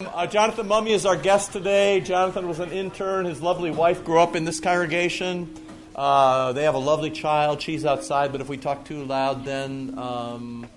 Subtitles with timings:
[0.00, 2.00] Uh, Jonathan Mumme is our guest today.
[2.00, 3.26] Jonathan was an intern.
[3.26, 5.52] His lovely wife grew up in this congregation.
[5.92, 7.60] Uh, they have a lovely child.
[7.60, 10.68] She's outside, but if we talk too loud, then um,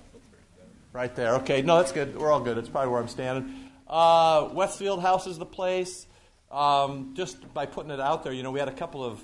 [0.91, 1.35] right there.
[1.35, 2.17] Okay, no, that's good.
[2.17, 2.57] We're all good.
[2.57, 3.69] It's probably where I'm standing.
[3.87, 6.07] Uh, Westfield House is the place.
[6.49, 9.21] Um, just by putting it out there, you know, we had a couple of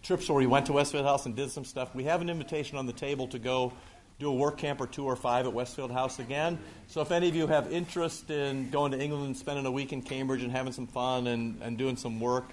[0.00, 1.92] trips where we went to Westfield House and did some stuff.
[1.92, 3.72] We have an invitation on the table to go
[4.18, 6.58] do a work camp or two or five at Westfield House again.
[6.88, 9.92] So if any of you have interest in going to England and spending a week
[9.92, 12.50] in Cambridge and having some fun and, and doing some work,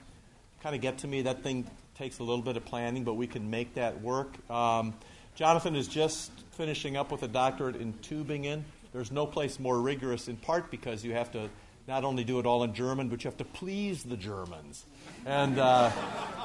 [0.62, 1.24] kind of get to me.
[1.24, 1.66] That thing
[1.98, 4.38] takes a little bit of planning, but we can make that work.
[4.50, 4.94] Um,
[5.34, 8.62] Jonathan is just finishing up with a doctorate in Tübingen.
[8.94, 11.50] There's no place more rigorous, in part because you have to
[11.88, 14.86] not only do it all in German, but you have to please the Germans.
[15.26, 15.92] And uh,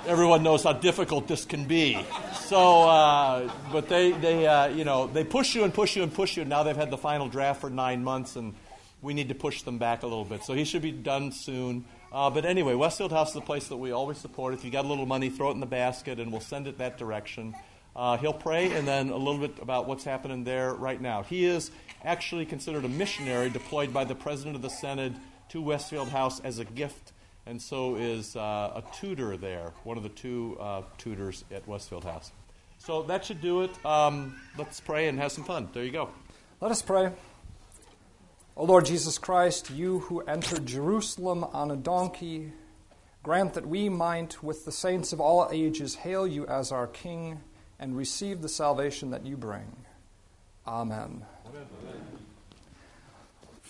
[0.07, 2.03] everyone knows how difficult this can be.
[2.47, 6.13] So, uh, but they, they uh, you know, they push you and push you and
[6.13, 6.43] push you.
[6.43, 8.55] And now they've had the final draft for nine months, and
[9.03, 10.45] we need to push them back a little bit.
[10.45, 11.85] So he should be done soon.
[12.11, 14.55] Uh, but anyway, Westfield House is the place that we always support.
[14.55, 16.79] If you got a little money, throw it in the basket, and we'll send it
[16.79, 17.55] that direction.
[17.95, 21.23] Uh, he'll pray, and then a little bit about what's happening there right now.
[21.23, 21.71] He is
[22.03, 25.17] actually considered a missionary deployed by the president of the Synod
[25.51, 27.13] to Westfield House as a gift,
[27.47, 28.41] and so is uh,
[28.77, 32.33] a tutor there, one of the two uh, tutors at Westfield House.
[32.79, 33.85] So that should do it.
[33.85, 35.69] Um, let's pray and have some fun.
[35.73, 36.11] There you go.
[36.61, 37.11] Let us pray.
[38.57, 42.53] O Lord Jesus Christ, you who entered Jerusalem on a donkey,
[43.23, 47.41] grant that we might, with the saints of all ages, hail you as our King
[47.79, 49.85] and receive the salvation that you bring.
[50.67, 51.25] Amen.
[51.47, 52.20] Amen.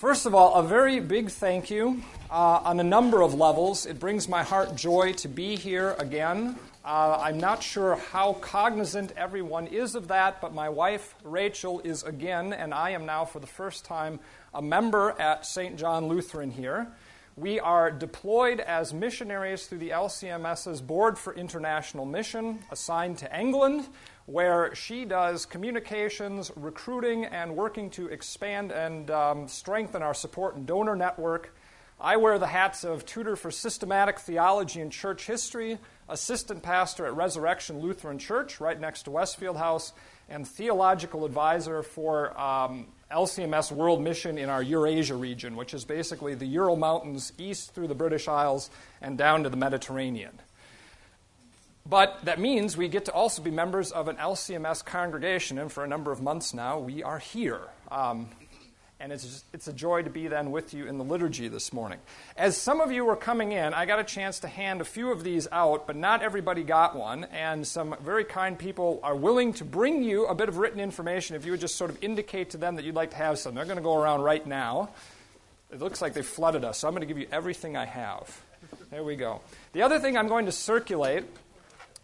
[0.01, 3.85] First of all, a very big thank you uh, on a number of levels.
[3.85, 6.57] It brings my heart joy to be here again.
[6.83, 12.03] Uh, I'm not sure how cognizant everyone is of that, but my wife, Rachel, is
[12.03, 14.21] again, and I am now for the first time,
[14.55, 15.77] a member at St.
[15.77, 16.89] John Lutheran here.
[17.37, 23.87] We are deployed as missionaries through the LCMS's Board for International Mission, assigned to England
[24.27, 30.67] where she does communications, recruiting, and working to expand and um, strengthen our support and
[30.67, 31.55] donor network.
[32.01, 35.79] I wear the hats of tutor for systematic theology and church history,
[36.09, 39.93] assistant pastor at Resurrection Lutheran Church, right next to Westfield House,
[40.29, 46.35] and theological advisor for um, LCMS World Mission in our Eurasia region, which is basically
[46.35, 48.71] the Ural Mountains east through the British Isles
[49.03, 50.41] and down to the Mediterranean.
[51.91, 55.83] But that means we get to also be members of an LCMS congregation, and for
[55.83, 57.63] a number of months now, we are here.
[57.91, 58.29] Um,
[59.01, 61.73] and it's, just, it's a joy to be then with you in the liturgy this
[61.73, 61.99] morning.
[62.37, 65.11] As some of you were coming in, I got a chance to hand a few
[65.11, 67.25] of these out, but not everybody got one.
[67.25, 71.35] And some very kind people are willing to bring you a bit of written information
[71.35, 73.57] if you would just sort of indicate to them that you'd like to have some.
[73.57, 74.91] They're going to go around right now.
[75.73, 78.41] It looks like they flooded us, so I'm going to give you everything I have.
[78.91, 79.41] There we go.
[79.73, 81.25] The other thing I'm going to circulate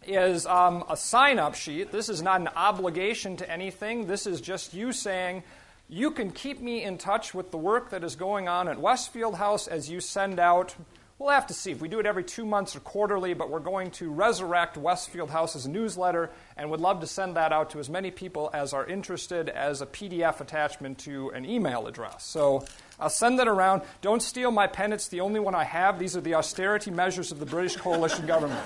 [0.08, 1.92] is um, a sign up sheet.
[1.92, 4.06] This is not an obligation to anything.
[4.06, 5.42] This is just you saying,
[5.88, 9.36] you can keep me in touch with the work that is going on at Westfield
[9.36, 10.74] House as you send out.
[11.18, 13.60] We'll have to see if we do it every two months or quarterly, but we're
[13.60, 17.88] going to resurrect Westfield House's newsletter and would love to send that out to as
[17.88, 22.24] many people as are interested as a PDF attachment to an email address.
[22.24, 22.66] So
[23.00, 23.80] I'll send that around.
[24.02, 25.98] Don't steal my pen, it's the only one I have.
[25.98, 28.60] These are the austerity measures of the British coalition government.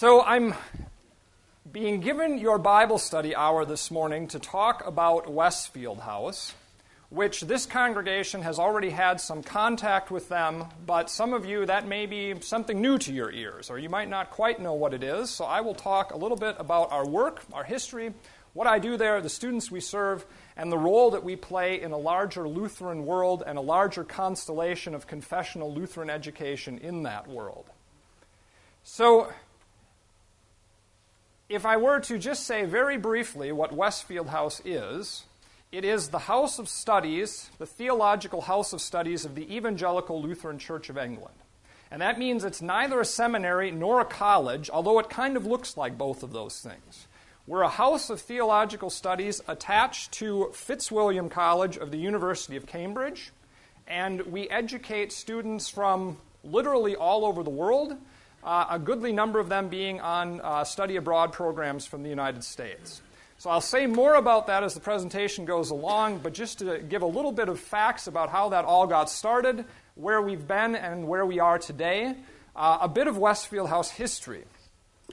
[0.00, 0.54] So I'm
[1.70, 6.54] being given your Bible study hour this morning to talk about Westfield House,
[7.10, 11.86] which this congregation has already had some contact with them, but some of you, that
[11.86, 15.04] may be something new to your ears, or you might not quite know what it
[15.04, 15.28] is.
[15.28, 18.14] So I will talk a little bit about our work, our history,
[18.54, 20.24] what I do there, the students we serve,
[20.56, 24.94] and the role that we play in a larger Lutheran world and a larger constellation
[24.94, 27.66] of confessional Lutheran education in that world.
[28.82, 29.30] So,
[31.50, 35.24] if I were to just say very briefly what Westfield House is,
[35.72, 40.60] it is the house of studies, the theological house of studies of the Evangelical Lutheran
[40.60, 41.34] Church of England.
[41.90, 45.76] And that means it's neither a seminary nor a college, although it kind of looks
[45.76, 47.08] like both of those things.
[47.48, 53.32] We're a house of theological studies attached to Fitzwilliam College of the University of Cambridge,
[53.88, 57.96] and we educate students from literally all over the world
[58.42, 62.44] uh, a goodly number of them being on uh, study abroad programs from the United
[62.44, 63.02] States.
[63.38, 67.00] So I'll say more about that as the presentation goes along, but just to give
[67.02, 69.64] a little bit of facts about how that all got started,
[69.94, 72.16] where we've been, and where we are today,
[72.54, 74.44] uh, a bit of Westfield House history.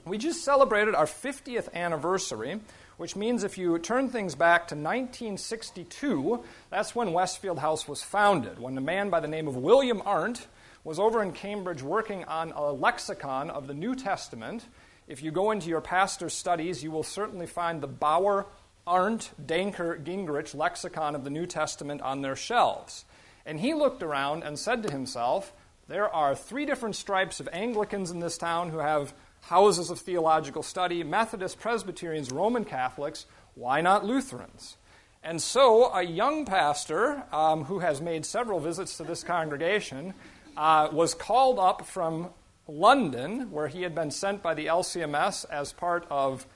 [0.04, 2.60] We just celebrated our 50th anniversary,
[2.98, 8.58] which means if you turn things back to 1962, that's when Westfield House was founded,
[8.58, 10.46] when a man by the name of William Arndt
[10.84, 14.66] was over in Cambridge working on a lexicon of the New Testament.
[15.06, 18.46] If you go into your pastor's studies, you will certainly find the Bauer,
[18.86, 23.04] Arndt, Danker, Gingrich lexicon of the New Testament on their shelves.
[23.44, 25.52] And he looked around and said to himself,
[25.88, 30.62] There are three different stripes of Anglicans in this town who have houses of theological
[30.62, 33.26] study Methodists, Presbyterians, Roman Catholics.
[33.54, 34.76] Why not Lutherans?
[35.22, 40.14] And so, a young pastor um, who has made several visits to this congregation
[40.58, 42.30] uh, was called up from
[42.66, 46.46] London, where he had been sent by the LCMS as part of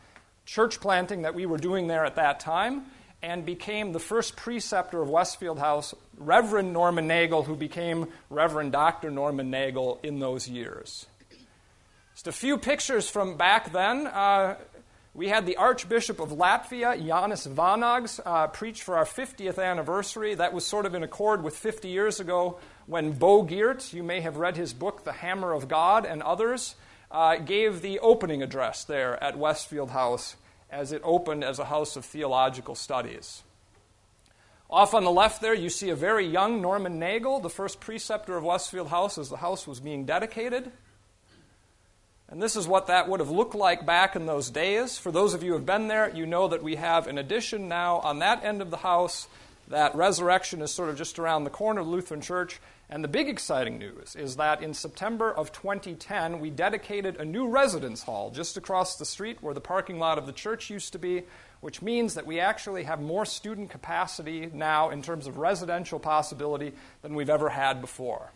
[0.44, 2.84] church planting that we were doing there at that time,
[3.22, 9.12] and became the first preceptor of Westfield House, Reverend Norman Nagel, who became Reverend Dr.
[9.12, 11.06] Norman Nagel in those years.
[12.14, 14.08] Just a few pictures from back then.
[14.08, 14.56] Uh,
[15.14, 20.34] we had the Archbishop of Latvia, Janis Vanags, uh, preach for our 50th anniversary.
[20.34, 24.20] That was sort of in accord with 50 years ago when Bo Giertz, you may
[24.20, 26.74] have read his book, The Hammer of God, and others,
[27.10, 30.36] uh, gave the opening address there at Westfield House
[30.70, 33.42] as it opened as a house of theological studies.
[34.70, 38.38] Off on the left there, you see a very young Norman Nagel, the first preceptor
[38.38, 40.72] of Westfield House as the house was being dedicated.
[42.30, 44.96] And this is what that would have looked like back in those days.
[44.96, 47.68] For those of you who have been there, you know that we have an addition
[47.68, 49.28] now on that end of the house.
[49.68, 52.60] That resurrection is sort of just around the corner of the Lutheran Church.
[52.90, 57.48] And the big exciting news is that in September of 2010, we dedicated a new
[57.48, 60.98] residence hall just across the street where the parking lot of the church used to
[60.98, 61.22] be,
[61.60, 66.72] which means that we actually have more student capacity now in terms of residential possibility
[67.00, 68.30] than we've ever had before.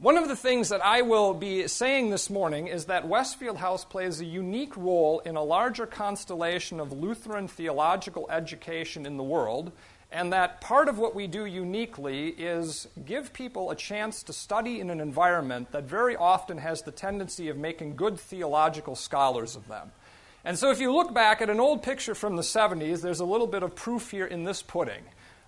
[0.00, 3.84] One of the things that I will be saying this morning is that Westfield House
[3.84, 9.72] plays a unique role in a larger constellation of Lutheran theological education in the world,
[10.10, 14.80] and that part of what we do uniquely is give people a chance to study
[14.80, 19.68] in an environment that very often has the tendency of making good theological scholars of
[19.68, 19.92] them.
[20.46, 23.26] And so, if you look back at an old picture from the 70s, there's a
[23.26, 25.02] little bit of proof here in this pudding.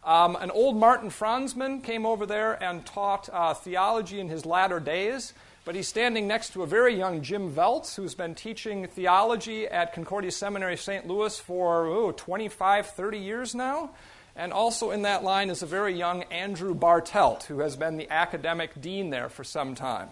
[0.05, 4.81] Um, an old Martin Franzmann came over there and taught uh, theology in his latter
[4.81, 5.33] days,
[5.65, 9.93] but he's standing next to a very young Jim Voelz, who's been teaching theology at
[9.93, 11.07] Concordia Seminary St.
[11.07, 13.91] Louis for oh, 25, 30 years now.
[14.35, 18.11] And also in that line is a very young Andrew Bartelt, who has been the
[18.11, 20.09] academic dean there for some time.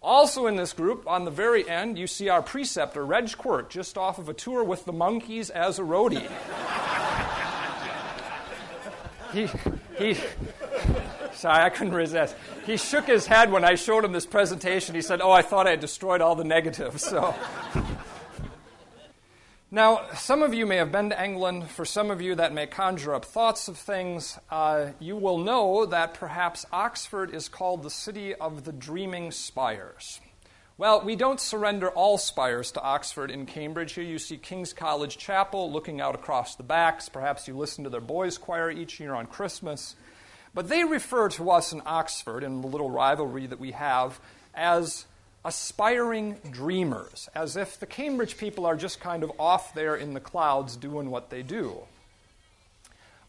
[0.00, 3.98] Also in this group, on the very end, you see our preceptor, Reg Quirk, just
[3.98, 6.26] off of a tour with the Monkees as a roadie
[9.36, 9.48] he,
[9.98, 10.14] he,
[11.34, 12.34] sorry, I couldn't resist.
[12.64, 14.94] He shook his head when I showed him this presentation.
[14.94, 17.02] He said, Oh, I thought I had destroyed all the negatives.
[17.02, 17.34] So.
[19.70, 21.68] Now, some of you may have been to England.
[21.68, 24.38] For some of you, that may conjure up thoughts of things.
[24.48, 30.20] Uh, you will know that perhaps Oxford is called the city of the dreaming spires.
[30.78, 33.94] Well, we don't surrender all spires to Oxford and Cambridge.
[33.94, 37.08] Here you see King's College Chapel looking out across the backs.
[37.08, 39.96] Perhaps you listen to their boys' choir each year on Christmas.
[40.52, 44.20] But they refer to us in Oxford, in the little rivalry that we have,
[44.54, 45.06] as
[45.46, 50.20] aspiring dreamers, as if the Cambridge people are just kind of off there in the
[50.20, 51.84] clouds doing what they do.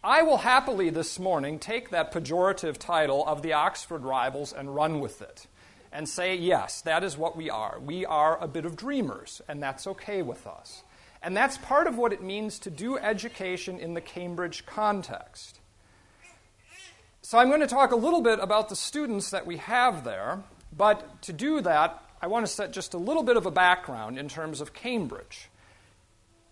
[0.04, 5.00] I will happily this morning take that pejorative title of the Oxford rivals and run
[5.00, 5.48] with it
[5.98, 7.80] and say, yes, that is what we are.
[7.84, 10.84] We are a bit of dreamers, and that's okay with us.
[11.24, 15.60] And that's part of what it means to do education in the Cambridge context.
[17.24, 20.44] So I'm going to talk a little bit about the students that we have there,
[20.72, 24.20] but to do that, I want to set just a little bit of a background
[24.20, 25.50] in terms of Cambridge.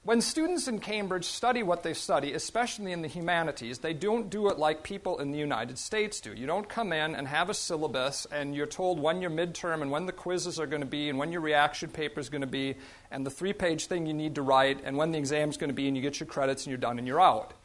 [0.05, 4.50] When students in Cambridge study what they study, especially in the humanities, they don't do
[4.50, 6.31] it like people in the United States do.
[6.31, 9.89] You don't come in and have a syllabus and you're told when your midterm and
[9.89, 12.47] when the quizzes are going to be and when your reaction paper is going to
[12.47, 12.75] be
[13.09, 15.71] and the three page thing you need to write and when the exam is going
[15.71, 17.55] to be and you get your credits and you're done and you're out.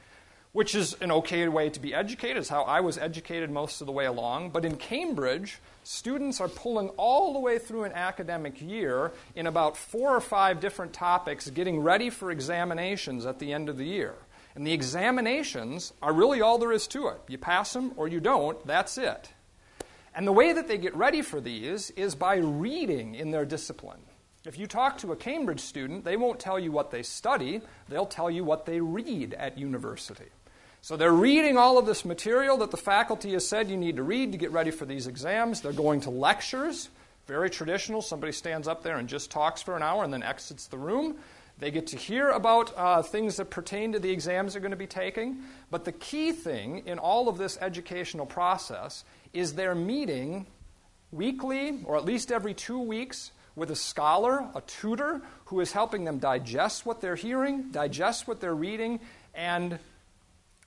[0.52, 3.86] Which is an okay way to be educated, is how I was educated most of
[3.86, 4.50] the way along.
[4.50, 9.76] But in Cambridge, students are pulling all the way through an academic year in about
[9.76, 14.16] four or five different topics, getting ready for examinations at the end of the year.
[14.56, 17.20] And the examinations are really all there is to it.
[17.28, 19.32] You pass them or you don't, that's it.
[20.16, 24.00] And the way that they get ready for these is by reading in their discipline.
[24.44, 28.06] If you talk to a Cambridge student, they won't tell you what they study, they'll
[28.06, 30.30] tell you what they read at university.
[30.82, 34.02] So they're reading all of this material that the faculty has said you need to
[34.02, 35.60] read to get ready for these exams.
[35.60, 36.88] They're going to lectures,
[37.26, 38.00] very traditional.
[38.00, 41.16] Somebody stands up there and just talks for an hour and then exits the room.
[41.58, 44.76] They get to hear about uh, things that pertain to the exams they're going to
[44.78, 45.42] be taking.
[45.70, 50.46] But the key thing in all of this educational process is they're meeting
[51.12, 56.04] weekly, or at least every two weeks, with a scholar, a tutor, who is helping
[56.04, 59.00] them digest what they're hearing, digest what they're reading,
[59.34, 59.78] and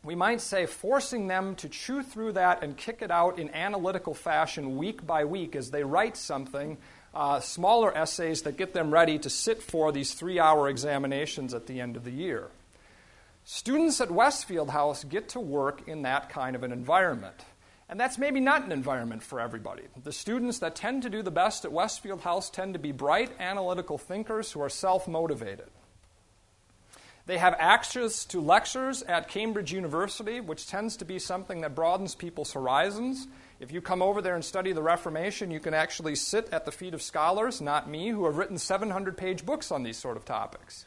[0.03, 4.13] we might say forcing them to chew through that and kick it out in analytical
[4.13, 6.77] fashion week by week as they write something,
[7.13, 11.67] uh, smaller essays that get them ready to sit for these three hour examinations at
[11.67, 12.49] the end of the year.
[13.45, 17.45] Students at Westfield House get to work in that kind of an environment.
[17.87, 19.83] And that's maybe not an environment for everybody.
[20.03, 23.31] The students that tend to do the best at Westfield House tend to be bright,
[23.39, 25.67] analytical thinkers who are self motivated.
[27.25, 32.15] They have access to lectures at Cambridge University, which tends to be something that broadens
[32.15, 33.27] people's horizons.
[33.61, 36.71] If you come over there and study the Reformation, you can actually sit at the
[36.71, 40.25] feet of scholars, not me, who have written 700 page books on these sort of
[40.25, 40.85] topics.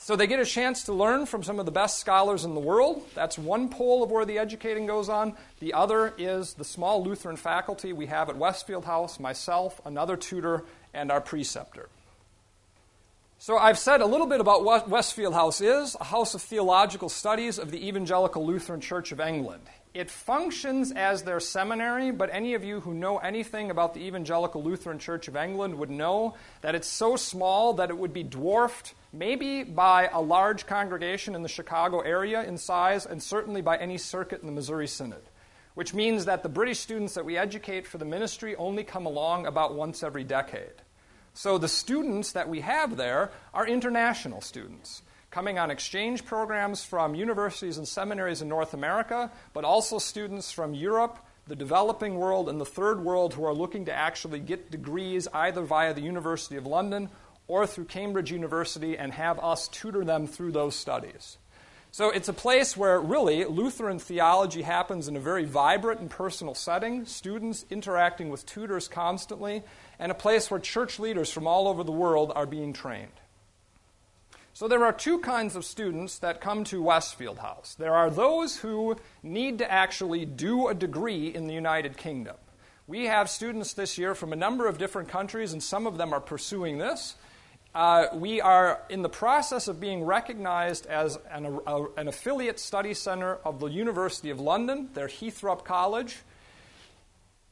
[0.00, 2.60] So they get a chance to learn from some of the best scholars in the
[2.60, 3.02] world.
[3.16, 5.34] That's one pole of where the educating goes on.
[5.58, 10.64] The other is the small Lutheran faculty we have at Westfield House, myself, another tutor,
[10.94, 11.88] and our preceptor.
[13.40, 17.08] So I've said a little bit about what Westfield House is a house of theological
[17.08, 19.62] studies of the Evangelical Lutheran Church of England.
[19.94, 24.64] It functions as their seminary, but any of you who know anything about the Evangelical
[24.64, 28.94] Lutheran Church of England would know that it's so small that it would be dwarfed
[29.12, 33.98] maybe by a large congregation in the Chicago area in size, and certainly by any
[33.98, 35.22] circuit in the Missouri Synod.
[35.74, 39.46] Which means that the British students that we educate for the ministry only come along
[39.46, 40.82] about once every decade.
[41.38, 47.14] So the students that we have there are international students coming on exchange programs from
[47.14, 51.16] universities and seminaries in North America, but also students from Europe,
[51.46, 55.62] the developing world, and the third world who are looking to actually get degrees either
[55.62, 57.08] via the University of London
[57.46, 61.38] or through Cambridge University and have us tutor them through those studies.
[61.90, 66.54] So it's a place where really Lutheran theology happens in a very vibrant and personal
[66.54, 69.62] setting, students interacting with tutors constantly,
[69.98, 73.08] and a place where church leaders from all over the world are being trained.
[74.52, 77.76] So there are two kinds of students that come to Westfield House.
[77.78, 82.36] There are those who need to actually do a degree in the United Kingdom.
[82.88, 86.12] We have students this year from a number of different countries, and some of them
[86.12, 87.14] are pursuing this.
[87.74, 92.94] Uh, we are in the process of being recognized as an, a, an affiliate study
[92.94, 96.18] center of the University of London, their Heythrop College.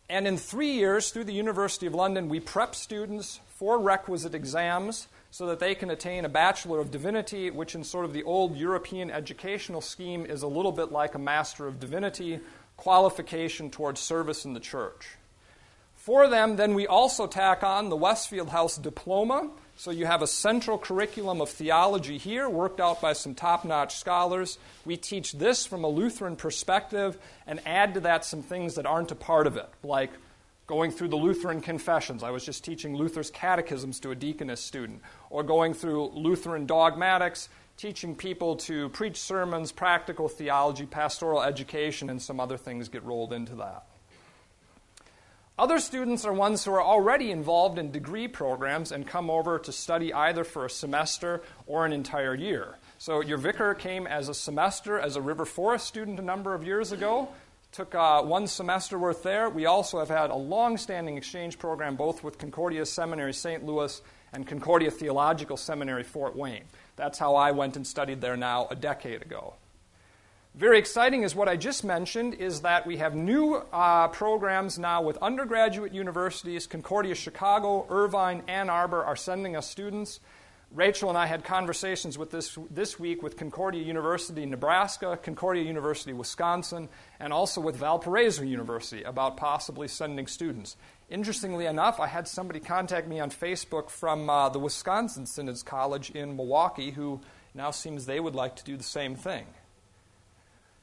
[0.08, 5.08] And in three years, through the University of London, we prep students for requisite exams
[5.30, 8.56] so that they can attain a Bachelor of Divinity, which in sort of the old
[8.56, 12.40] European educational scheme is a little bit like a Master of Divinity
[12.76, 15.08] qualification towards service in the church.
[15.94, 19.50] For them, then we also tack on the Westfield House Diploma.
[19.78, 23.96] So you have a central curriculum of theology here, worked out by some top notch
[23.96, 24.56] scholars.
[24.86, 29.12] We teach this from a Lutheran perspective and add to that some things that aren't
[29.12, 30.10] a part of it, like
[30.66, 32.22] going through the Lutheran confessions.
[32.22, 37.50] I was just teaching Luther's catechisms to a deaconess student, or going through Lutheran dogmatics,
[37.76, 43.34] teaching people to preach sermons, practical theology, pastoral education, and some other things get rolled
[43.34, 43.84] into that.
[45.58, 49.72] Other students are ones who are already involved in degree programs and come over to
[49.72, 52.76] study either for a semester or an entire year.
[52.98, 56.64] So, your vicar came as a semester as a River Forest student a number of
[56.64, 57.28] years ago
[57.76, 59.50] took uh, one semester worth there.
[59.50, 63.64] We also have had a long standing exchange program both with Concordia Seminary St.
[63.64, 64.00] Louis
[64.32, 66.64] and Concordia Theological Seminary Fort Wayne.
[66.96, 69.56] That's how I went and studied there now a decade ago.
[70.56, 75.02] Very exciting is what I just mentioned is that we have new uh, programs now
[75.02, 76.66] with undergraduate universities.
[76.66, 80.18] Concordia Chicago, Irvine, Ann Arbor are sending us students.
[80.72, 86.14] Rachel and I had conversations with this this week with Concordia University, Nebraska, Concordia University,
[86.14, 86.88] Wisconsin,
[87.20, 90.78] and also with Valparaiso University about possibly sending students.
[91.10, 96.12] Interestingly enough, I had somebody contact me on Facebook from uh, the Wisconsin Synod's College
[96.12, 97.20] in Milwaukee who
[97.54, 99.44] now seems they would like to do the same thing.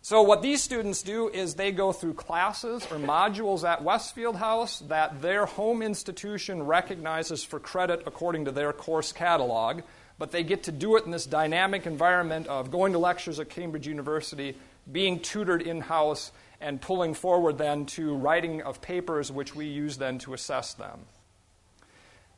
[0.05, 4.79] So, what these students do is they go through classes or modules at Westfield House
[4.89, 9.83] that their home institution recognizes for credit according to their course catalog,
[10.19, 13.47] but they get to do it in this dynamic environment of going to lectures at
[13.47, 14.57] Cambridge University,
[14.91, 19.95] being tutored in house, and pulling forward then to writing of papers which we use
[19.95, 20.99] then to assess them.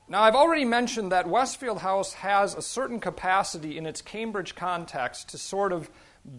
[0.07, 5.29] Now, I've already mentioned that Westfield House has a certain capacity in its Cambridge context
[5.29, 5.89] to sort of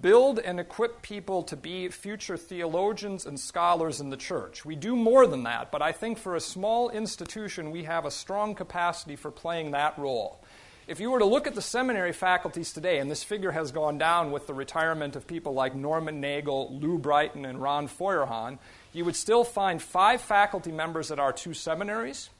[0.00, 4.64] build and equip people to be future theologians and scholars in the church.
[4.64, 8.10] We do more than that, but I think for a small institution, we have a
[8.10, 10.42] strong capacity for playing that role.
[10.88, 13.98] If you were to look at the seminary faculties today, and this figure has gone
[13.98, 18.58] down with the retirement of people like Norman Nagel, Lou Brighton, and Ron Feuerhahn,
[18.92, 22.30] you would still find five faculty members at our two seminaries.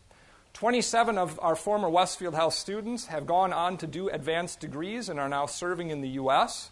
[0.52, 5.18] 27 of our former Westfield House students have gone on to do advanced degrees and
[5.20, 6.70] are now serving in the U.S.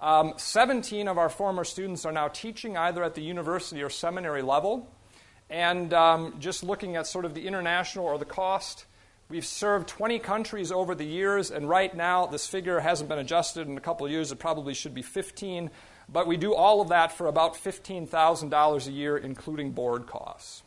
[0.00, 4.42] Um, 17 of our former students are now teaching either at the university or seminary
[4.42, 4.88] level.
[5.50, 8.84] And um, just looking at sort of the international or the cost,
[9.28, 13.66] we've served 20 countries over the years, and right now this figure hasn't been adjusted
[13.66, 14.30] in a couple of years.
[14.30, 15.70] It probably should be 15.
[16.10, 20.62] But we do all of that for about $15,000 a year, including board costs.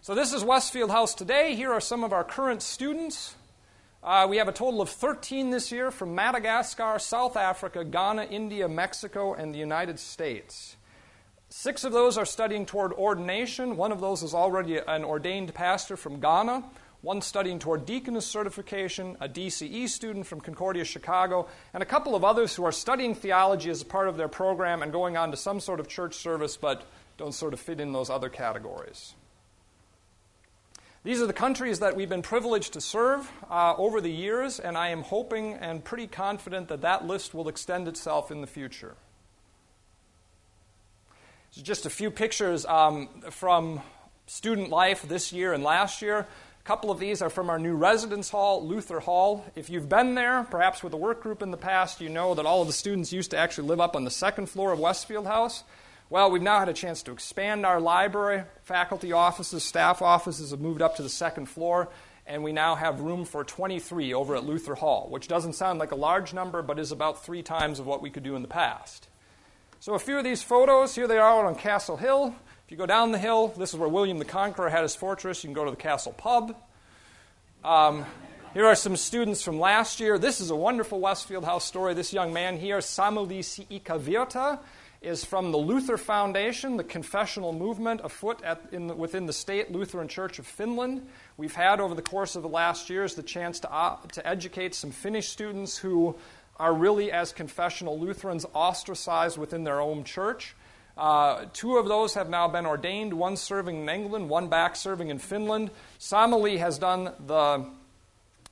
[0.00, 1.54] So, this is Westfield House today.
[1.54, 3.34] Here are some of our current students.
[4.08, 8.66] Uh, we have a total of 13 this year from Madagascar, South Africa, Ghana, India,
[8.66, 10.78] Mexico, and the United States.
[11.50, 13.76] Six of those are studying toward ordination.
[13.76, 16.64] One of those is already an ordained pastor from Ghana.
[17.02, 22.24] One studying toward deaconess certification, a DCE student from Concordia, Chicago, and a couple of
[22.24, 25.36] others who are studying theology as a part of their program and going on to
[25.36, 26.82] some sort of church service but
[27.18, 29.12] don't sort of fit in those other categories.
[31.08, 34.76] These are the countries that we've been privileged to serve uh, over the years, and
[34.76, 38.94] I am hoping and pretty confident that that list will extend itself in the future.
[41.52, 43.80] So just a few pictures um, from
[44.26, 46.18] student life this year and last year.
[46.18, 49.46] A couple of these are from our new residence hall, Luther Hall.
[49.56, 52.44] If you've been there, perhaps with a work group in the past, you know that
[52.44, 55.26] all of the students used to actually live up on the second floor of Westfield
[55.26, 55.64] House.
[56.10, 58.44] Well, we've now had a chance to expand our library.
[58.62, 61.90] Faculty offices, staff offices have moved up to the second floor,
[62.26, 65.92] and we now have room for 23 over at Luther Hall, which doesn't sound like
[65.92, 68.48] a large number, but is about three times of what we could do in the
[68.48, 69.06] past.
[69.80, 72.34] So, a few of these photos, here they are on Castle Hill.
[72.64, 75.44] If you go down the hill, this is where William the Conqueror had his fortress.
[75.44, 76.56] You can go to the castle pub.
[77.62, 78.06] Um,
[78.54, 80.18] here are some students from last year.
[80.18, 81.92] This is a wonderful Westfield House story.
[81.92, 84.58] This young man here, Samuli Siikavirta,
[85.00, 90.08] is from the Luther Foundation, the confessional movement afoot at, the, within the State Lutheran
[90.08, 91.06] Church of Finland.
[91.36, 94.74] We've had over the course of the last years the chance to, uh, to educate
[94.74, 96.16] some Finnish students who
[96.56, 100.56] are really, as confessional Lutherans, ostracized within their own church.
[100.96, 105.10] Uh, two of those have now been ordained, one serving in England, one back serving
[105.10, 105.70] in Finland.
[106.00, 107.66] Samuli has done the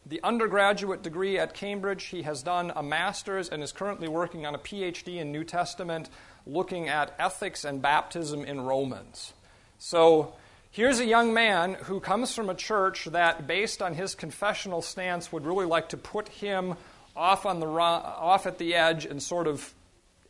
[0.08, 2.04] the undergraduate degree at Cambridge.
[2.04, 6.08] He has done a master's and is currently working on a PhD in New Testament
[6.46, 9.32] looking at ethics and baptism in Romans.
[9.78, 10.34] So
[10.70, 15.32] here's a young man who comes from a church that, based on his confessional stance,
[15.32, 16.74] would really like to put him
[17.16, 19.74] off, on the, off at the edge and sort of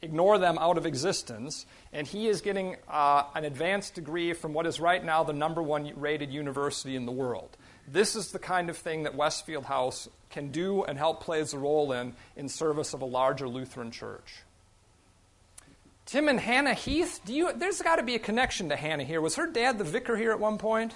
[0.03, 1.67] ignore them out of existence.
[1.93, 5.63] And he is getting uh, an advanced degree from what is right now the number
[5.63, 7.57] one rated university in the world.
[7.89, 11.59] This is the kind of thing that Westfield House can do and help plays a
[11.59, 14.43] role in in service of a larger Lutheran church.
[16.07, 19.21] Tim and Hannah Heath, do you, there's got to be a connection to Hannah here.
[19.21, 20.95] Was her dad the vicar here at one point?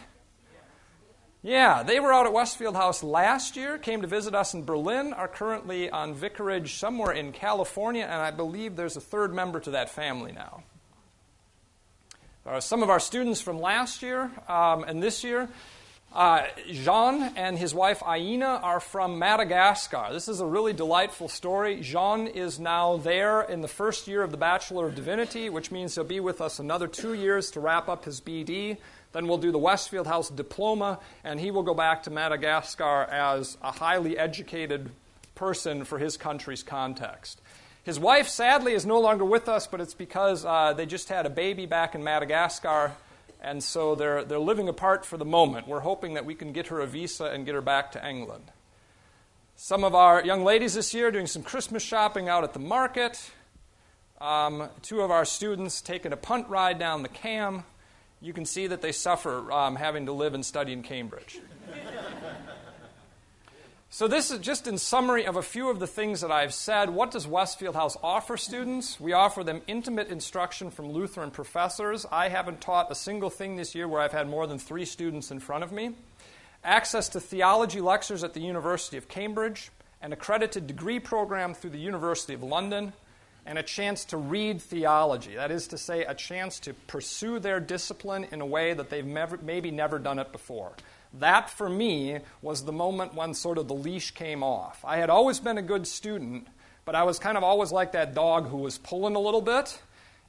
[1.43, 5.13] Yeah, they were out at Westfield House last year, came to visit us in Berlin,
[5.13, 9.71] are currently on vicarage somewhere in California, and I believe there's a third member to
[9.73, 10.63] that family now.
[12.47, 15.49] Uh, some of our students from last year um, and this year
[16.13, 20.09] uh, Jean and his wife Aina are from Madagascar.
[20.11, 21.81] This is a really delightful story.
[21.81, 25.95] Jean is now there in the first year of the Bachelor of Divinity, which means
[25.95, 28.79] he'll be with us another two years to wrap up his BD.
[29.13, 33.57] Then we'll do the Westfield House diploma, and he will go back to Madagascar as
[33.63, 34.91] a highly educated
[35.37, 37.41] person for his country's context.
[37.85, 41.25] His wife, sadly, is no longer with us, but it's because uh, they just had
[41.25, 42.95] a baby back in Madagascar
[43.43, 45.67] and so they're, they're living apart for the moment.
[45.67, 48.45] We're hoping that we can get her a visa and get her back to England.
[49.57, 53.31] Some of our young ladies this year doing some Christmas shopping out at the market.
[54.21, 57.65] Um, two of our students taking a punt ride down the cam.
[58.21, 61.41] You can see that they suffer um, having to live and study in Cambridge.
[63.93, 66.91] So, this is just in summary of a few of the things that I've said.
[66.91, 69.01] What does Westfield House offer students?
[69.01, 72.07] We offer them intimate instruction from Lutheran professors.
[72.13, 75.33] I haven't taught a single thing this year where I've had more than three students
[75.33, 75.97] in front of me.
[76.63, 81.79] Access to theology lectures at the University of Cambridge, an accredited degree program through the
[81.79, 82.93] University of London,
[83.45, 85.35] and a chance to read theology.
[85.35, 89.05] That is to say, a chance to pursue their discipline in a way that they've
[89.05, 90.71] maybe never done it before.
[91.15, 94.85] That, for me, was the moment when sort of the leash came off.
[94.85, 96.47] I had always been a good student,
[96.85, 99.81] but I was kind of always like that dog who was pulling a little bit.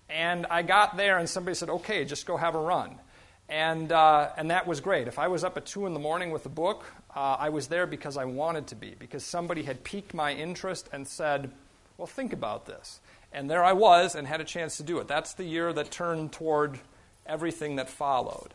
[0.10, 3.00] And I got there, and somebody said, okay, just go have a run.
[3.48, 5.08] And, uh, and that was great.
[5.08, 7.68] If I was up at 2 in the morning with a book, uh, I was
[7.68, 11.52] there because I wanted to be, because somebody had piqued my interest and said,
[11.98, 13.02] Well, think about this.
[13.34, 15.08] And there I was and had a chance to do it.
[15.08, 16.80] That's the year that turned toward
[17.26, 18.54] everything that followed.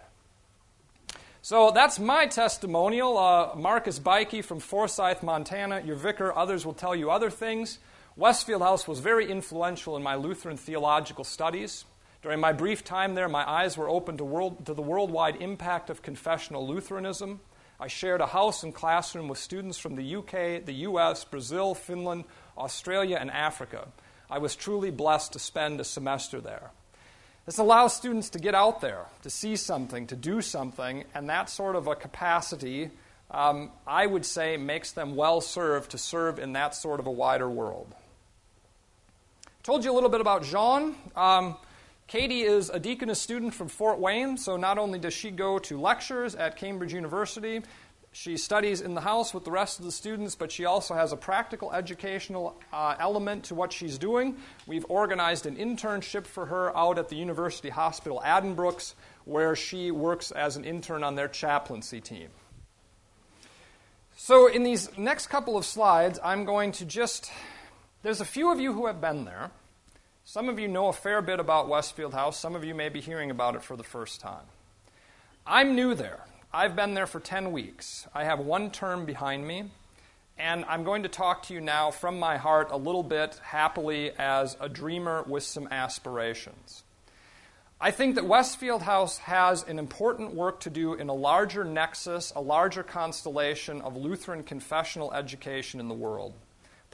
[1.46, 3.16] So that's my testimonial.
[3.16, 6.36] Uh, Marcus Bikey from Forsyth, Montana, your vicar.
[6.36, 7.78] Others will tell you other things.
[8.16, 11.84] Westfield House was very influential in my Lutheran theological studies.
[12.20, 15.88] During my brief time there, my eyes were opened to, world, to the worldwide impact
[15.88, 17.38] of confessional Lutheranism.
[17.78, 22.24] I shared a house and classroom with students from the UK, the US, Brazil, Finland,
[22.58, 23.86] Australia, and Africa.
[24.28, 26.72] I was truly blessed to spend a semester there.
[27.46, 31.48] This allows students to get out there, to see something, to do something, and that
[31.48, 32.90] sort of a capacity,
[33.30, 37.10] um, I would say, makes them well served to serve in that sort of a
[37.10, 37.94] wider world.
[39.46, 40.96] I told you a little bit about Jean.
[41.14, 41.56] Um,
[42.08, 45.80] Katie is a deaconess student from Fort Wayne, so not only does she go to
[45.80, 47.62] lectures at Cambridge University,
[48.16, 51.12] she studies in the house with the rest of the students, but she also has
[51.12, 54.38] a practical educational uh, element to what she's doing.
[54.66, 58.94] We've organized an internship for her out at the University Hospital Addenbrooke's,
[59.26, 62.30] where she works as an intern on their chaplaincy team.
[64.16, 67.30] So, in these next couple of slides, I'm going to just.
[68.02, 69.50] There's a few of you who have been there.
[70.24, 73.02] Some of you know a fair bit about Westfield House, some of you may be
[73.02, 74.46] hearing about it for the first time.
[75.46, 76.24] I'm new there.
[76.52, 78.06] I've been there for 10 weeks.
[78.14, 79.64] I have one term behind me,
[80.38, 84.12] and I'm going to talk to you now from my heart a little bit happily
[84.16, 86.84] as a dreamer with some aspirations.
[87.80, 92.32] I think that Westfield House has an important work to do in a larger nexus,
[92.34, 96.32] a larger constellation of Lutheran confessional education in the world.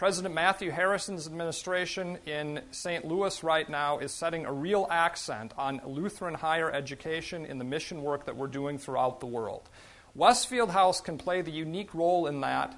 [0.02, 3.04] President Matthew Harrison's administration in St.
[3.04, 8.02] Louis right now is setting a real accent on Lutheran higher education in the mission
[8.02, 9.68] work that we're doing throughout the world.
[10.16, 12.74] Westfield House can play the unique role in that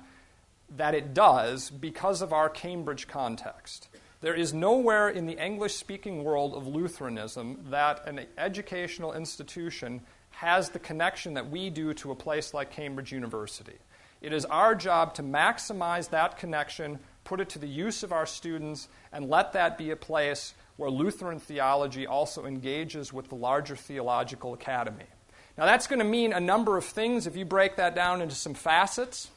[0.76, 3.88] that it does because of our Cambridge context.
[4.20, 10.68] There is nowhere in the English speaking world of Lutheranism that an educational institution has
[10.68, 13.78] the connection that we do to a place like Cambridge University.
[14.20, 18.26] It is our job to maximize that connection put it to the use of our
[18.26, 23.76] students, and let that be a place where Lutheran theology also engages with the larger
[23.76, 25.06] theological academy.
[25.56, 28.34] Now, that's going to mean a number of things if you break that down into
[28.34, 29.30] some facets.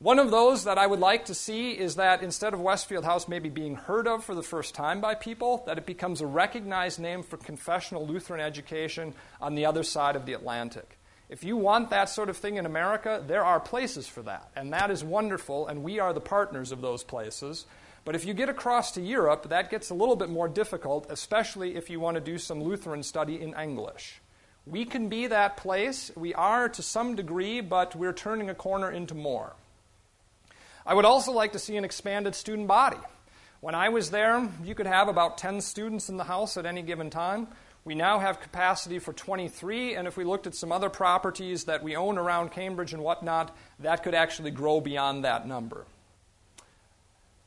[0.00, 3.28] One of those that I would like to see is that instead of Westfield House
[3.28, 6.98] maybe being heard of for the first time by people, that it becomes a recognized
[6.98, 10.98] name for confessional Lutheran education on the other side of the Atlantic.
[11.32, 14.50] If you want that sort of thing in America, there are places for that.
[14.54, 17.64] And that is wonderful, and we are the partners of those places.
[18.04, 21.74] But if you get across to Europe, that gets a little bit more difficult, especially
[21.74, 24.20] if you want to do some Lutheran study in English.
[24.66, 26.10] We can be that place.
[26.14, 29.54] We are to some degree, but we're turning a corner into more.
[30.84, 32.98] I would also like to see an expanded student body.
[33.62, 36.82] When I was there, you could have about 10 students in the house at any
[36.82, 37.48] given time.
[37.84, 41.82] We now have capacity for 23, and if we looked at some other properties that
[41.82, 45.84] we own around Cambridge and whatnot, that could actually grow beyond that number.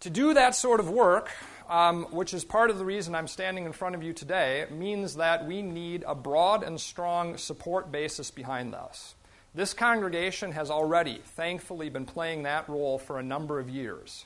[0.01, 1.31] To do that sort of work,
[1.69, 5.15] um, which is part of the reason I'm standing in front of you today, means
[5.15, 9.15] that we need a broad and strong support basis behind us.
[9.55, 14.25] This congregation has already, thankfully, been playing that role for a number of years.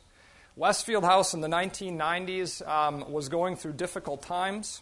[0.55, 4.81] Westfield House in the 1990s um, was going through difficult times.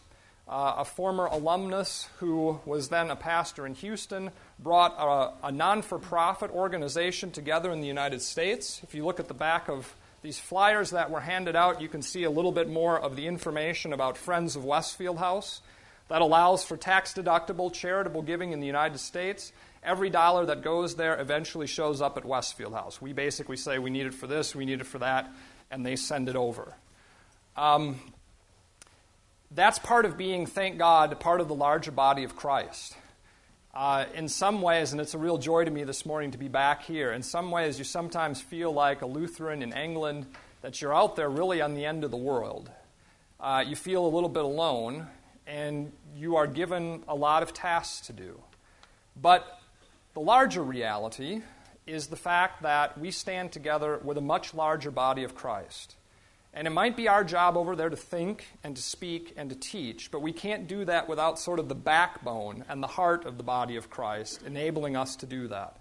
[0.49, 5.81] Uh, a former alumnus who was then a pastor in Houston brought a, a non
[5.81, 8.79] for profit organization together in the United States.
[8.81, 12.01] If you look at the back of these flyers that were handed out, you can
[12.01, 15.61] see a little bit more of the information about Friends of Westfield House.
[16.07, 19.51] That allows for tax deductible charitable giving in the United States.
[19.83, 23.01] Every dollar that goes there eventually shows up at Westfield House.
[23.01, 25.29] We basically say we need it for this, we need it for that,
[25.69, 26.73] and they send it over.
[27.57, 27.99] Um,
[29.51, 32.95] that's part of being, thank God, part of the larger body of Christ.
[33.73, 36.47] Uh, in some ways, and it's a real joy to me this morning to be
[36.47, 40.25] back here, in some ways, you sometimes feel like a Lutheran in England,
[40.61, 42.69] that you're out there really on the end of the world.
[43.39, 45.07] Uh, you feel a little bit alone,
[45.45, 48.41] and you are given a lot of tasks to do.
[49.15, 49.59] But
[50.13, 51.41] the larger reality
[51.85, 55.95] is the fact that we stand together with a much larger body of Christ.
[56.57, 59.55] And it might be our job over there to think and to speak and to
[59.55, 63.37] teach, but we can't do that without sort of the backbone and the heart of
[63.37, 65.77] the body of Christ enabling us to do that.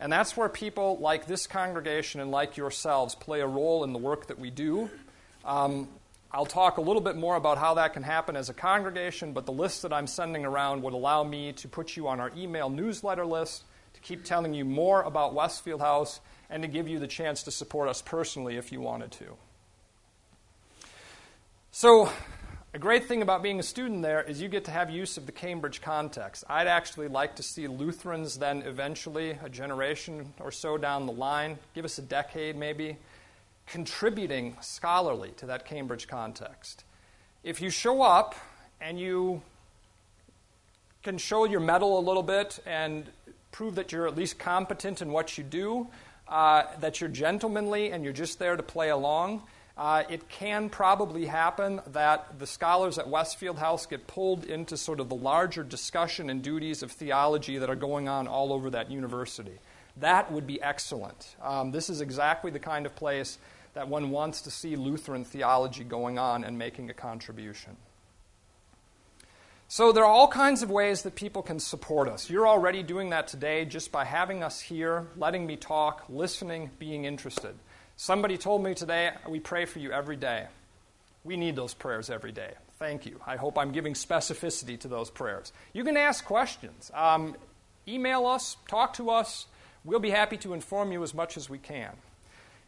[0.00, 3.98] And that's where people like this congregation and like yourselves play a role in the
[3.98, 4.88] work that we do.
[5.44, 5.88] Um,
[6.32, 9.44] I'll talk a little bit more about how that can happen as a congregation, but
[9.44, 12.70] the list that I'm sending around would allow me to put you on our email
[12.70, 17.06] newsletter list, to keep telling you more about Westfield House, and to give you the
[17.06, 19.36] chance to support us personally if you wanted to.
[21.76, 22.08] So,
[22.72, 25.26] a great thing about being a student there is you get to have use of
[25.26, 26.44] the Cambridge context.
[26.48, 31.58] I'd actually like to see Lutherans then eventually, a generation or so down the line,
[31.74, 32.96] give us a decade maybe,
[33.66, 36.84] contributing scholarly to that Cambridge context.
[37.42, 38.36] If you show up
[38.80, 39.42] and you
[41.02, 43.04] can show your mettle a little bit and
[43.50, 45.88] prove that you're at least competent in what you do,
[46.28, 49.42] uh, that you're gentlemanly and you're just there to play along,
[49.76, 55.00] uh, it can probably happen that the scholars at Westfield House get pulled into sort
[55.00, 58.90] of the larger discussion and duties of theology that are going on all over that
[58.90, 59.58] university.
[59.96, 61.34] That would be excellent.
[61.42, 63.38] Um, this is exactly the kind of place
[63.74, 67.76] that one wants to see Lutheran theology going on and making a contribution.
[69.66, 72.30] So, there are all kinds of ways that people can support us.
[72.30, 77.06] You're already doing that today just by having us here, letting me talk, listening, being
[77.06, 77.56] interested.
[77.96, 80.46] Somebody told me today, we pray for you every day.
[81.22, 82.52] We need those prayers every day.
[82.78, 83.20] Thank you.
[83.26, 85.52] I hope I'm giving specificity to those prayers.
[85.72, 86.90] You can ask questions.
[86.92, 87.36] Um,
[87.86, 89.46] email us, talk to us.
[89.84, 91.92] We'll be happy to inform you as much as we can.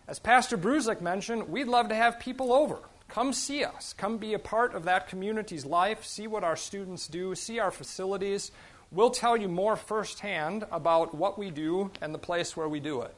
[0.07, 2.79] As Pastor Bruzek mentioned, we'd love to have people over.
[3.09, 3.95] Come see us.
[3.97, 6.05] Come be a part of that community's life.
[6.05, 7.35] See what our students do.
[7.35, 8.53] See our facilities.
[8.93, 13.03] We'll tell you more firsthand about what we do and the place where we do
[13.03, 13.15] it.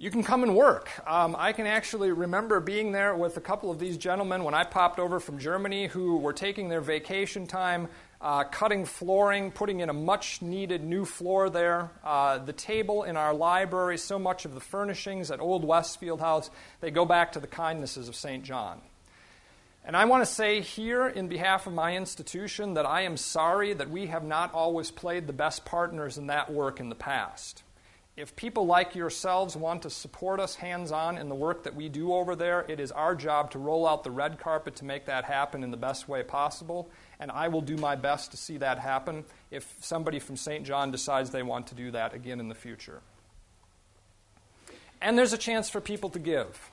[0.00, 0.88] You can come and work.
[1.06, 4.64] Um, I can actually remember being there with a couple of these gentlemen when I
[4.64, 7.86] popped over from Germany who were taking their vacation time
[8.18, 11.90] uh, cutting flooring, putting in a much needed new floor there.
[12.02, 16.48] Uh, the table in our library, so much of the furnishings at Old Westfield House,
[16.80, 18.42] they go back to the kindnesses of St.
[18.42, 18.80] John.
[19.84, 23.74] And I want to say here, in behalf of my institution, that I am sorry
[23.74, 27.64] that we have not always played the best partners in that work in the past.
[28.20, 31.88] If people like yourselves want to support us hands on in the work that we
[31.88, 35.06] do over there, it is our job to roll out the red carpet to make
[35.06, 38.56] that happen in the best way possible and I will do my best to see
[38.58, 40.66] that happen if somebody from St.
[40.66, 43.00] John decides they want to do that again in the future.
[45.00, 46.70] And there's a chance for people to give.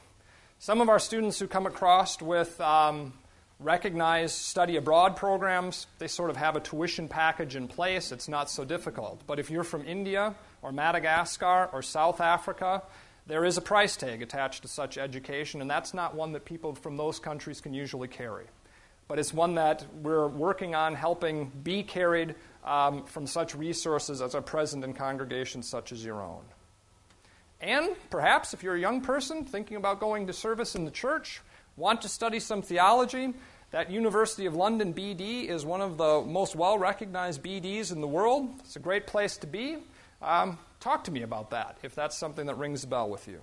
[0.59, 3.13] Some of our students who come across with um,
[3.59, 8.11] recognized study abroad programs, they sort of have a tuition package in place.
[8.11, 9.21] It's not so difficult.
[9.27, 12.83] But if you're from India or Madagascar or South Africa,
[13.25, 16.75] there is a price tag attached to such education, and that's not one that people
[16.75, 18.45] from those countries can usually carry
[19.07, 24.35] but it's one that we're working on helping be carried um, from such resources as
[24.35, 26.43] are present in congregations such as your own.
[27.61, 31.41] And perhaps if you're a young person thinking about going to service in the church,
[31.75, 33.33] want to study some theology,
[33.71, 38.07] that University of London BD is one of the most well recognized BDs in the
[38.07, 38.49] world.
[38.59, 39.77] It's a great place to be.
[40.21, 43.39] Um, talk to me about that if that's something that rings a bell with you.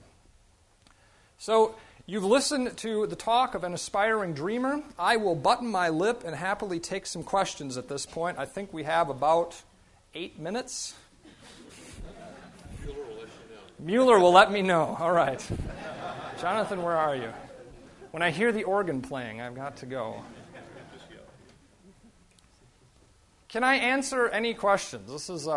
[1.38, 1.74] So,
[2.06, 4.82] You've listened to the talk of an aspiring dreamer.
[4.98, 8.38] I will button my lip and happily take some questions at this point.
[8.38, 9.62] I think we have about
[10.12, 10.92] eight minutes.
[12.84, 13.62] Mueller will let you know.
[13.78, 14.96] Mueller will let me know.
[15.00, 15.42] All right.
[16.38, 17.32] Jonathan, where are you?
[18.10, 20.22] When I hear the organ playing, I've got to go.
[23.54, 25.08] Can I answer any questions?
[25.08, 25.52] This is a,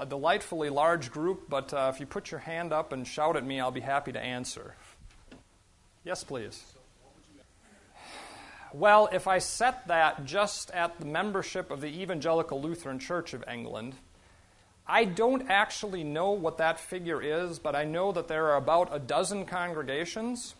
[0.00, 3.44] a, delightfully large group, but uh, if you put your hand up and shout at
[3.44, 4.74] me, I'll be happy to answer.
[6.02, 6.64] Yes, please.
[8.72, 13.44] Well, if I set that just at the membership of the Evangelical Lutheran Church of
[13.46, 13.96] England,
[14.86, 18.96] I don't actually know what that figure is, but I know that there are about
[18.96, 20.54] a dozen congregations,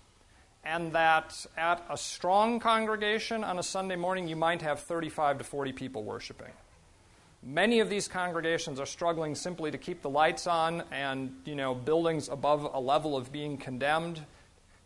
[0.62, 5.44] and that at a strong congregation on a Sunday morning, you might have 35 to
[5.44, 6.52] 40 people worshiping.
[7.42, 11.74] Many of these congregations are struggling simply to keep the lights on and, you know,
[11.74, 14.20] buildings above a level of being condemned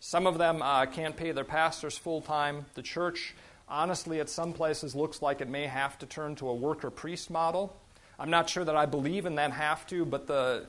[0.00, 2.66] some of them uh, can't pay their pastors full time.
[2.74, 3.34] The church,
[3.68, 7.30] honestly, at some places looks like it may have to turn to a worker priest
[7.30, 7.76] model.
[8.18, 10.66] I'm not sure that I believe in that have to, but the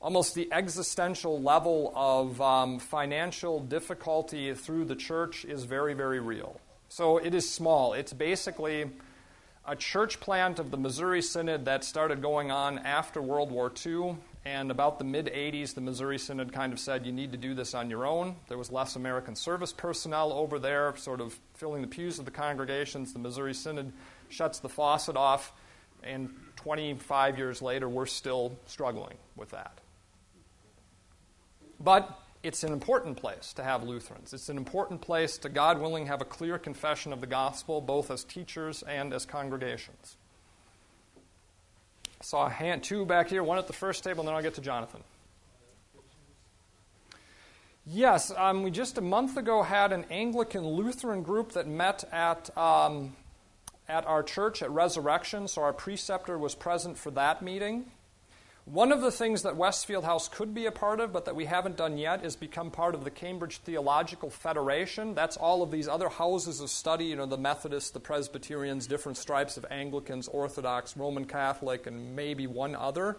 [0.00, 6.60] almost the existential level of um, financial difficulty through the church is very, very real.
[6.88, 7.94] So it is small.
[7.94, 8.90] It's basically
[9.66, 14.16] a church plant of the Missouri Synod that started going on after World War II
[14.44, 17.52] and about the mid 80s, the Missouri Synod kind of said, you need to do
[17.52, 18.36] this on your own.
[18.48, 22.30] There was less American service personnel over there, sort of filling the pews of the
[22.30, 23.12] congregations.
[23.12, 23.92] The Missouri Synod
[24.28, 25.52] shuts the faucet off,
[26.04, 29.80] and 25 years later, we're still struggling with that.
[31.80, 34.32] But it's an important place to have Lutherans.
[34.32, 38.08] It's an important place to, God willing, have a clear confession of the gospel, both
[38.08, 40.16] as teachers and as congregations.
[42.20, 44.42] I saw a hand, two back here, one at the first table, and then I'll
[44.42, 45.02] get to Jonathan.
[47.84, 52.56] Yes, um, we just a month ago had an Anglican Lutheran group that met at,
[52.56, 53.16] um,
[53.88, 57.86] at our church at Resurrection, so our preceptor was present for that meeting.
[58.66, 61.44] One of the things that Westfield House could be a part of, but that we
[61.44, 65.14] haven't done yet, is become part of the Cambridge Theological Federation.
[65.14, 69.18] That's all of these other houses of study, you know, the Methodists, the Presbyterians, different
[69.18, 73.18] stripes of Anglicans, Orthodox, Roman Catholic, and maybe one other.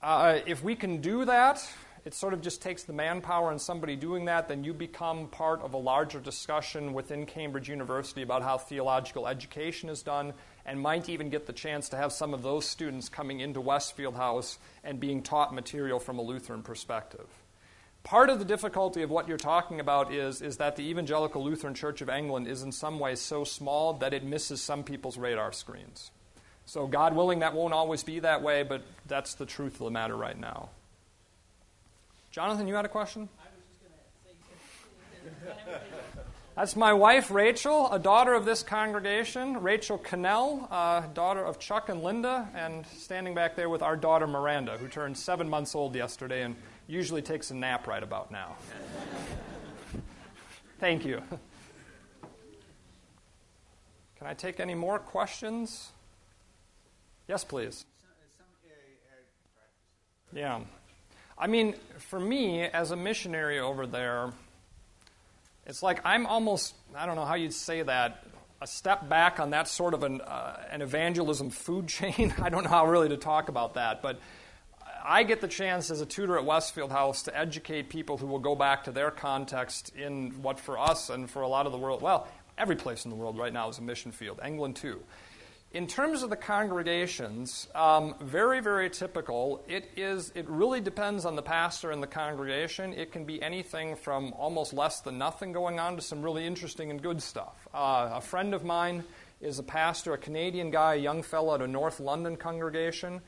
[0.00, 1.68] Uh, if we can do that,
[2.04, 5.62] it sort of just takes the manpower and somebody doing that, then you become part
[5.62, 10.32] of a larger discussion within Cambridge University about how theological education is done,
[10.66, 14.16] and might even get the chance to have some of those students coming into Westfield
[14.16, 17.26] House and being taught material from a Lutheran perspective.
[18.02, 21.74] Part of the difficulty of what you're talking about is, is that the Evangelical Lutheran
[21.74, 25.52] Church of England is in some ways so small that it misses some people's radar
[25.52, 26.10] screens.
[26.66, 29.90] So, God willing, that won't always be that way, but that's the truth of the
[29.90, 30.70] matter right now.
[32.30, 33.28] Jonathan, you had a question?
[36.56, 39.60] That's my wife, Rachel, a daughter of this congregation.
[39.60, 44.28] Rachel Cannell, uh, daughter of Chuck and Linda, and standing back there with our daughter,
[44.28, 46.54] Miranda, who turned seven months old yesterday and
[46.86, 48.54] usually takes a nap right about now.
[50.78, 51.20] Thank you.
[54.18, 55.90] Can I take any more questions?
[57.26, 57.84] Yes, please.
[60.32, 60.60] Yeah.
[61.36, 64.32] I mean, for me, as a missionary over there,
[65.66, 68.24] it's like I'm almost, I don't know how you'd say that,
[68.60, 72.34] a step back on that sort of an, uh, an evangelism food chain.
[72.40, 74.18] I don't know how really to talk about that, but
[75.06, 78.38] I get the chance as a tutor at Westfield House to educate people who will
[78.38, 81.78] go back to their context in what for us and for a lot of the
[81.78, 85.02] world, well, every place in the world right now is a mission field, England too.
[85.74, 89.60] In terms of the congregations, um, very, very typical.
[89.66, 90.30] It is.
[90.36, 92.92] It really depends on the pastor and the congregation.
[92.92, 96.92] It can be anything from almost less than nothing going on to some really interesting
[96.92, 97.66] and good stuff.
[97.74, 99.02] Uh, a friend of mine
[99.40, 103.20] is a pastor, a Canadian guy, a young fellow at a North London congregation,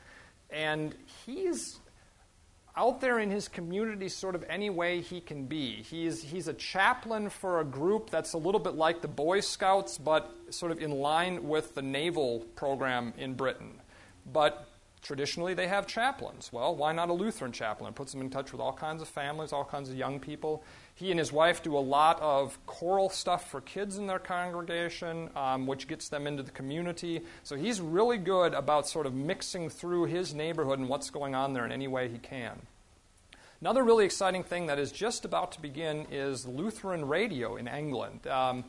[0.49, 1.81] and he's
[2.77, 5.81] out there in his community sort of any way he can be.
[5.81, 9.97] He's, he's a chaplain for a group that's a little bit like the Boy Scouts,
[9.97, 13.81] but sort of in line with the naval program in Britain.
[14.31, 14.67] But
[15.07, 16.51] traditionally they have chaplains.
[16.51, 17.93] Well, why not a Lutheran chaplain?
[17.93, 20.63] Puts them in touch with all kinds of families, all kinds of young people.
[20.95, 25.29] He and his wife do a lot of choral stuff for kids in their congregation,
[25.35, 27.21] um, which gets them into the community.
[27.43, 31.53] So he's really good about sort of mixing through his neighborhood and what's going on
[31.53, 32.59] there in any way he can.
[33.61, 38.27] Another really exciting thing that is just about to begin is Lutheran radio in England.
[38.27, 38.65] Um,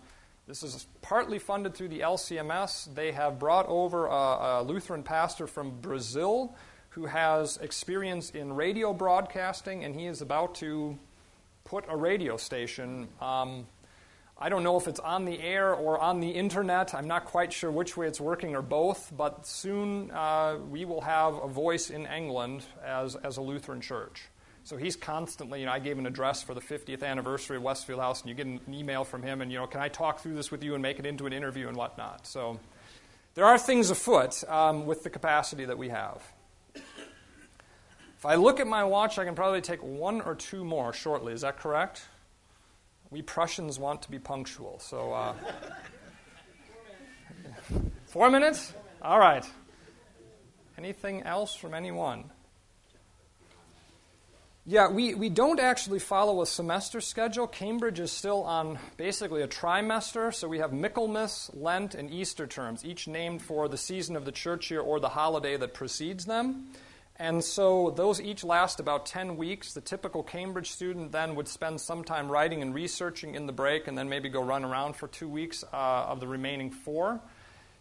[0.49, 2.95] this is partly funded through the LCMS.
[2.95, 6.57] They have brought over a, a, Lutheran pastor from Brazil
[6.89, 10.99] who has experience in radio broadcasting, and he is about to
[11.65, 13.09] put a radio station.
[13.21, 13.67] Um,
[14.39, 16.95] I don't know if it's on the air or on the internet.
[16.95, 21.03] I'm not quite sure which way it's working or both, but soon uh, we will
[21.03, 24.23] have a voice in England as, as a Lutheran church.
[24.69, 28.01] So he's constantly, you know, I gave an address for the 50th anniversary of Westfield
[28.01, 30.35] House, and you get an email from him, and, you know, can I talk through
[30.35, 32.27] this with you and make it into an interview and whatnot?
[32.27, 32.61] So
[33.33, 36.23] there are things afoot um, with the capacity that we have.
[36.75, 41.33] If I look at my watch, I can probably take one or two more shortly.
[41.33, 42.03] Is that correct?
[43.09, 45.15] We Prussians want to be punctual, so.
[45.15, 45.35] Uh,
[48.05, 48.75] four minutes?
[49.01, 49.47] All right.
[50.77, 52.25] Anything else from anyone?
[54.71, 57.47] Yeah, we, we don't actually follow a semester schedule.
[57.47, 62.85] Cambridge is still on basically a trimester, so we have Michaelmas, Lent, and Easter terms,
[62.85, 66.67] each named for the season of the church year or the holiday that precedes them.
[67.17, 69.73] And so those each last about 10 weeks.
[69.73, 73.89] The typical Cambridge student then would spend some time writing and researching in the break
[73.89, 77.23] and then maybe go run around for two weeks uh, of the remaining four.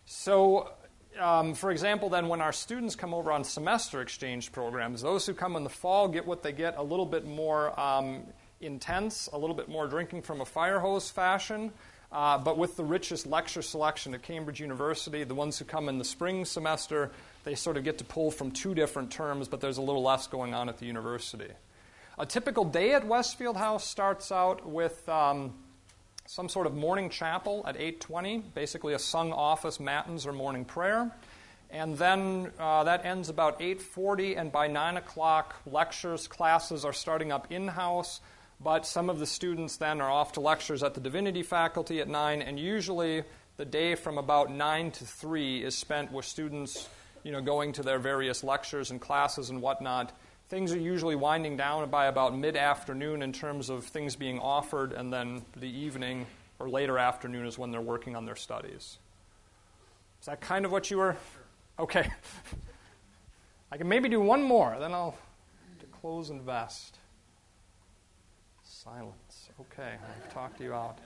[0.05, 0.71] So
[1.19, 5.33] um, for example, then when our students come over on semester exchange programs, those who
[5.33, 8.23] come in the fall get what they get a little bit more um,
[8.61, 11.71] intense, a little bit more drinking from a fire hose fashion.
[12.11, 15.97] Uh, but with the richest lecture selection at Cambridge University, the ones who come in
[15.97, 17.11] the spring semester,
[17.43, 20.25] they sort of get to pull from two different terms, but there's a little less
[20.27, 21.51] going on at the university.
[22.17, 25.53] A typical day at Westfield House starts out with um,
[26.27, 31.09] some sort of morning chapel at 8:20, basically a sung office, matins, or morning prayer,
[31.71, 37.31] and then uh, that ends about 8:40, and by 9 o'clock, lectures, classes are starting
[37.31, 38.19] up in-house.
[38.59, 42.09] But some of the students then are off to lectures at the divinity faculty at
[42.09, 43.23] 9, and usually
[43.55, 46.89] the day from about 9 to 3 is spent with students
[47.23, 50.11] you know, going to their various lectures and classes and whatnot.
[50.49, 54.93] Things are usually winding down by about mid afternoon in terms of things being offered,
[54.93, 56.25] and then the evening
[56.59, 58.97] or later afternoon is when they're working on their studies.
[60.21, 61.17] Is that kind of what you were?
[61.77, 62.09] Okay.
[63.71, 65.17] I can maybe do one more, then I'll
[65.79, 66.97] to close and vest.
[68.63, 69.49] Silence.
[69.59, 70.99] Okay, I've talked you out.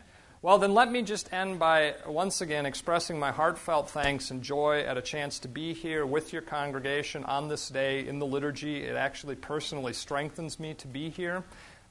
[0.43, 4.81] Well, then let me just end by once again expressing my heartfelt thanks and joy
[4.81, 8.83] at a chance to be here with your congregation on this day in the liturgy.
[8.83, 11.43] It actually personally strengthens me to be here.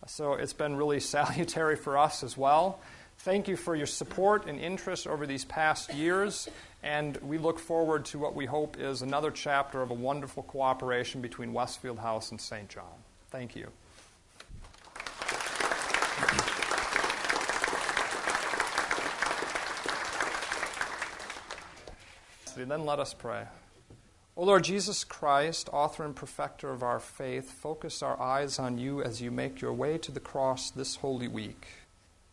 [0.08, 2.80] So it's been really salutary for us as well.
[3.18, 6.48] Thank you for your support and interest over these past years,
[6.82, 11.20] and we look forward to what we hope is another chapter of a wonderful cooperation
[11.20, 12.68] between Westfield House and St.
[12.68, 12.84] John.
[13.30, 13.68] Thank you.
[22.64, 23.44] Then let us pray.
[24.36, 29.02] O Lord Jesus Christ, author and perfecter of our faith, focus our eyes on you
[29.02, 31.66] as you make your way to the cross this holy week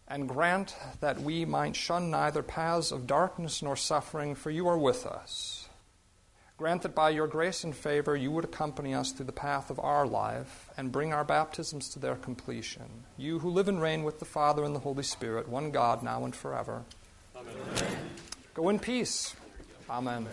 [0.07, 4.77] and grant that we might shun neither paths of darkness nor suffering, for you are
[4.77, 5.67] with us.
[6.57, 9.79] Grant that by your grace and favor you would accompany us through the path of
[9.79, 13.03] our life and bring our baptisms to their completion.
[13.17, 16.25] You who live and reign with the Father and the Holy Spirit, one God, now
[16.25, 16.83] and forever.
[17.35, 17.53] Amen.
[18.55, 19.35] Go in peace.
[19.89, 20.27] Amen.